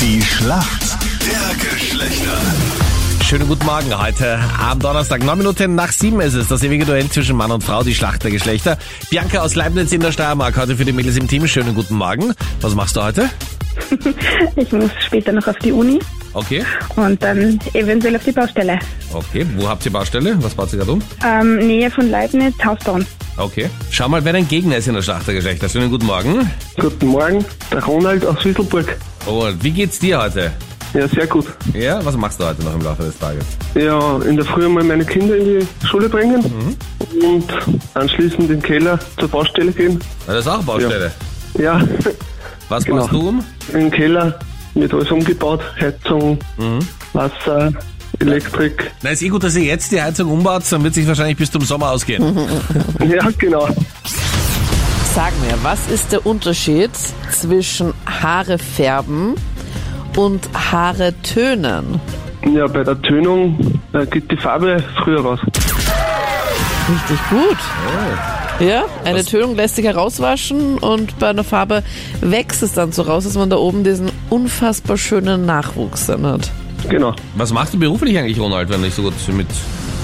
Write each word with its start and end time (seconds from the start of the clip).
Die 0.00 0.20
Schlacht 0.22 0.96
der 1.26 1.70
Geschlechter. 1.70 2.38
Schönen 3.24 3.46
guten 3.48 3.64
Morgen. 3.66 3.96
Heute 4.02 4.38
am 4.58 4.78
Donnerstag, 4.80 5.22
neun 5.22 5.38
Minuten 5.38 5.74
nach 5.74 5.92
sieben 5.92 6.20
ist 6.20 6.34
es. 6.34 6.48
Das 6.48 6.62
ewige 6.62 6.84
Duell 6.84 7.08
zwischen 7.08 7.36
Mann 7.36 7.50
und 7.50 7.62
Frau, 7.62 7.82
die 7.82 7.94
Schlacht 7.94 8.24
der 8.24 8.30
Geschlechter. 8.30 8.78
Bianca 9.10 9.40
aus 9.40 9.54
Leibniz 9.54 9.92
in 9.92 10.00
der 10.00 10.12
Steiermark, 10.12 10.56
heute 10.56 10.76
für 10.76 10.84
die 10.84 10.92
Mädels 10.92 11.16
im 11.16 11.28
Team. 11.28 11.46
Schönen 11.46 11.74
guten 11.74 11.94
Morgen. 11.94 12.32
Was 12.60 12.74
machst 12.74 12.96
du 12.96 13.02
heute? 13.02 13.30
Ich 14.56 14.70
muss 14.72 14.90
später 15.06 15.32
noch 15.32 15.46
auf 15.46 15.56
die 15.58 15.72
Uni 15.72 15.98
Okay, 16.32 16.64
und 16.96 17.20
dann 17.22 17.58
eventuell 17.72 18.14
auf 18.16 18.24
die 18.24 18.32
Baustelle. 18.32 18.78
okay. 19.12 19.44
Wo 19.56 19.68
habt 19.68 19.84
ihr 19.86 19.92
Baustelle? 19.92 20.36
Was 20.42 20.54
baut 20.54 20.72
ihr 20.72 20.78
gerade 20.78 20.92
um? 20.92 21.02
Ähm, 21.24 21.56
Nähe 21.66 21.90
von 21.90 22.08
Leibniz, 22.10 22.54
Hausbauen. 22.64 23.04
Okay. 23.36 23.68
Schau 23.90 24.08
mal, 24.08 24.24
wer 24.24 24.32
dein 24.32 24.46
Gegner 24.46 24.76
ist 24.76 24.86
in 24.88 24.94
der 24.94 25.02
Schlacht 25.02 25.26
der 25.26 25.34
Geschlechter. 25.34 25.68
Schönen 25.68 25.90
guten 25.90 26.06
Morgen. 26.06 26.48
Guten 26.78 27.06
Morgen, 27.06 27.44
der 27.72 27.82
Ronald 27.84 28.24
aus 28.26 28.44
Wieselburg. 28.44 28.96
Und 29.26 29.62
wie 29.62 29.70
geht's 29.70 29.98
dir 29.98 30.20
heute? 30.22 30.52
Ja, 30.94 31.06
sehr 31.06 31.26
gut. 31.26 31.46
Ja, 31.72 32.04
was 32.04 32.16
machst 32.16 32.40
du 32.40 32.44
heute 32.44 32.64
noch 32.64 32.74
im 32.74 32.82
Laufe 32.82 33.04
des 33.04 33.16
Tages? 33.18 33.44
Ja, 33.74 34.18
in 34.22 34.36
der 34.36 34.44
Früh 34.44 34.68
mal 34.68 34.82
meine 34.82 35.04
Kinder 35.04 35.36
in 35.36 35.60
die 35.60 35.86
Schule 35.86 36.08
bringen 36.08 36.76
und 37.22 37.44
anschließend 37.94 38.40
in 38.40 38.48
den 38.48 38.62
Keller 38.62 38.98
zur 39.18 39.28
Baustelle 39.28 39.70
gehen. 39.72 40.00
Das 40.26 40.38
ist 40.40 40.48
auch 40.48 40.62
Baustelle. 40.64 41.12
Ja, 41.58 41.80
Was 42.68 42.84
Genau. 42.84 42.98
machst 43.02 43.12
du 43.12 43.28
um? 43.28 43.44
im 43.72 43.90
Keller 43.90 44.38
wird 44.74 44.92
alles 44.94 45.10
umgebaut, 45.10 45.60
Heizung, 45.80 46.38
Wasser, 47.12 47.72
Elektrik. 48.20 48.90
Na, 49.02 49.10
ist 49.10 49.22
eh 49.22 49.28
gut, 49.28 49.42
dass 49.44 49.54
ihr 49.56 49.64
jetzt 49.64 49.90
die 49.92 50.00
Heizung 50.00 50.30
umbaut, 50.30 50.62
dann 50.70 50.82
wird 50.82 50.94
sich 50.94 51.06
wahrscheinlich 51.06 51.36
bis 51.36 51.50
zum 51.50 51.62
Sommer 51.62 51.90
ausgehen. 51.90 52.36
Ja, 53.08 53.28
genau. 53.38 53.68
Sag 55.14 55.32
mir, 55.40 55.58
was 55.62 55.88
ist 55.88 56.12
der 56.12 56.24
Unterschied 56.24 56.90
zwischen 57.32 57.92
Haare 58.06 58.58
färben 58.58 59.34
und 60.16 60.48
Haare 60.54 61.14
tönen? 61.22 62.00
Ja, 62.54 62.68
bei 62.68 62.84
der 62.84 63.00
Tönung 63.02 63.80
äh, 63.92 64.06
geht 64.06 64.30
die 64.30 64.36
Farbe 64.36 64.82
früher 65.02 65.20
raus. 65.20 65.40
Richtig 66.88 67.18
gut. 67.28 67.58
Ja, 68.60 68.84
eine 69.04 69.24
Tönung 69.24 69.56
lässt 69.56 69.76
sich 69.76 69.84
herauswaschen 69.84 70.78
und 70.78 71.18
bei 71.18 71.30
einer 71.30 71.44
Farbe 71.44 71.82
wächst 72.20 72.62
es 72.62 72.72
dann 72.72 72.92
so 72.92 73.02
raus, 73.02 73.24
dass 73.24 73.34
man 73.34 73.50
da 73.50 73.56
oben 73.56 73.82
diesen 73.82 74.12
unfassbar 74.28 74.96
schönen 74.96 75.44
Nachwuchs 75.44 76.06
dann 76.06 76.24
hat. 76.24 76.50
Genau. 76.88 77.14
Was 77.34 77.52
machst 77.52 77.74
du 77.74 77.78
beruflich 77.78 78.16
eigentlich, 78.16 78.38
Ronald, 78.38 78.68
wenn 78.68 78.84
ich 78.84 78.94
so 78.94 79.02
gut 79.02 79.14
mit... 79.36 79.48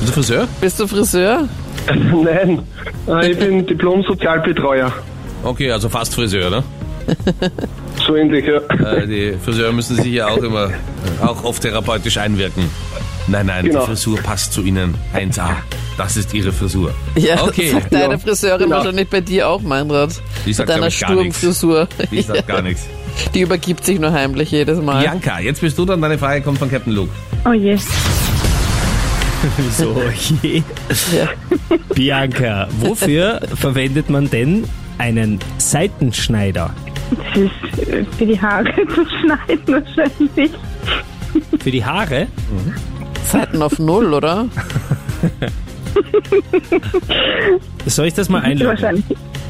Bist 0.00 0.08
du 0.08 0.12
Friseur? 0.12 0.48
Bist 0.60 0.80
du 0.80 0.86
Friseur? 0.88 1.48
Nein, 2.24 2.62
äh, 3.08 3.30
ich 3.32 3.38
bin 3.38 3.66
Diplom-Sozialbetreuer. 3.66 4.92
Okay, 5.42 5.70
also 5.70 5.88
fast 5.88 6.14
Friseur, 6.14 6.50
ne? 6.50 6.62
So 8.06 8.14
ähnlich, 8.14 8.44
ja. 8.46 8.58
Äh, 8.92 9.06
die 9.06 9.34
Friseure 9.42 9.72
müssen 9.72 9.96
sich 9.96 10.12
ja 10.12 10.28
auch 10.28 10.36
immer, 10.42 10.70
auch 11.22 11.42
oft 11.44 11.62
therapeutisch 11.62 12.18
einwirken. 12.18 12.64
Nein, 13.26 13.46
nein, 13.46 13.64
Genau. 13.64 13.80
die 13.80 13.86
Frisur 13.86 14.18
passt 14.18 14.52
zu 14.52 14.62
Ihnen. 14.62 14.94
1A. 15.14 15.56
Das 15.96 16.16
ist 16.16 16.32
Ihre 16.34 16.52
Frisur. 16.52 16.92
Ja, 17.16 17.42
Okay. 17.42 17.70
sagt 17.70 17.92
deine 17.92 18.12
Ja, 18.14 18.18
Friseurin 18.18 18.64
genau. 18.64 18.76
wahrscheinlich 18.76 19.08
bei 19.08 19.20
dir 19.22 19.48
auch, 19.48 19.62
Meinrad. 19.62 20.10
Die 20.44 20.52
sagt, 20.52 20.68
Mit 20.68 20.76
deiner. 20.76 20.90
Sturmfrisur. 20.90 21.88
Ich 22.10 22.26
sag 22.26 22.46
gar 22.46 22.62
nichts. 22.62 22.86
Die 23.34 23.40
übergibt 23.40 23.84
sich 23.84 23.98
nur 23.98 24.12
heimlich 24.12 24.50
jedes 24.50 24.80
Mal. 24.80 25.00
Bianca, 25.02 25.40
jetzt 25.40 25.62
bist 25.62 25.78
du 25.78 25.84
dann, 25.86 26.00
deine 26.02 26.18
Frage 26.18 26.42
kommt 26.42 26.58
von 26.58 26.70
Captain 26.70 26.92
Luke. 26.92 27.10
Oh 27.44 27.52
je. 27.52 27.76
So, 29.70 29.94
je. 30.42 30.62
Ja. 31.16 31.28
Bianca, 31.94 32.68
wofür 32.80 33.40
verwendet 33.54 34.10
man 34.10 34.28
denn 34.30 34.64
einen 34.98 35.38
Seitenschneider? 35.58 36.74
Das 37.10 37.42
ist 37.42 38.16
für 38.18 38.26
die 38.26 38.40
Haare 38.40 38.72
zu 38.94 39.04
schneiden 39.20 39.66
wahrscheinlich. 39.66 40.50
Für 41.60 41.70
die 41.70 41.84
Haare? 41.84 42.26
Zeiten 43.24 43.62
auf 43.62 43.78
Null, 43.78 44.12
oder? 44.14 44.46
Soll 47.86 48.06
ich 48.06 48.14
das 48.14 48.28
mal 48.28 48.42
einloggen? 48.42 48.68
Wahrscheinlich. 48.68 49.04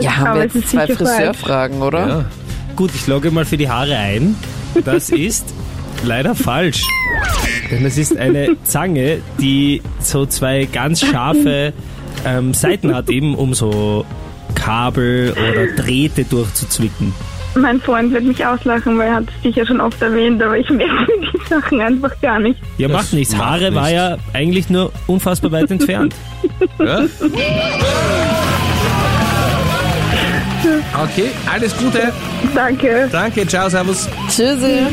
Ja, 0.00 0.16
haben 0.16 0.26
Aber 0.28 0.40
wir 0.40 0.46
es 0.46 0.54
jetzt 0.54 0.64
ist 0.64 0.70
zwei. 0.70 0.86
Friseurfragen, 0.86 1.82
oder? 1.82 2.08
Ja. 2.08 2.24
Gut, 2.76 2.90
ich 2.94 3.06
logge 3.06 3.30
mal 3.30 3.44
für 3.44 3.56
die 3.56 3.68
Haare 3.68 3.96
ein. 3.96 4.34
Das 4.84 5.10
ist 5.10 5.52
leider 6.04 6.34
falsch. 6.34 6.84
Denn 7.70 7.84
es 7.84 7.98
ist 7.98 8.16
eine 8.16 8.56
Zange, 8.64 9.18
die 9.40 9.82
so 10.00 10.26
zwei 10.26 10.66
ganz 10.72 11.00
scharfe 11.00 11.72
ähm, 12.24 12.52
Seiten 12.54 12.94
hat, 12.94 13.10
eben 13.10 13.34
um 13.34 13.54
so 13.54 14.04
Kabel 14.54 15.32
oder 15.32 15.66
Drähte 15.82 16.24
durchzuzwicken. 16.24 17.12
Mein 17.56 17.80
Freund 17.80 18.12
wird 18.12 18.24
mich 18.24 18.44
auslachen, 18.46 18.96
weil 18.96 19.08
er 19.08 19.14
hat 19.16 19.24
es 19.36 19.42
sicher 19.42 19.66
schon 19.66 19.80
oft 19.80 20.00
erwähnt, 20.00 20.40
aber 20.42 20.56
ich 20.56 20.68
merke 20.70 21.06
die 21.32 21.48
Sachen 21.48 21.80
einfach 21.80 22.12
gar 22.20 22.38
nicht. 22.38 22.60
Ja, 22.78 22.86
Das 22.88 22.96
macht 22.96 23.12
nichts. 23.12 23.34
macht 23.36 23.44
Haare 23.50 23.74
war 23.74 23.82
nichts. 23.88 23.96
ja 23.96 24.16
eigentlich 24.34 24.70
nur 24.70 24.92
unfassbar 25.08 25.50
weit 25.52 25.70
entfernt. 25.70 26.14
Ja? 26.78 27.04
Okay, 31.02 31.30
alles 31.50 31.76
Gute. 31.76 32.12
Danke. 32.54 33.08
Danke, 33.10 33.46
ciao, 33.46 33.68
servus. 33.68 34.08
Tschüssi. 34.28 34.86